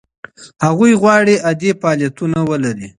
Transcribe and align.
هغوی 0.65 0.91
غواړي 1.01 1.35
عادي 1.47 1.71
فعالیتونه 1.81 2.39
ولري. 2.49 2.87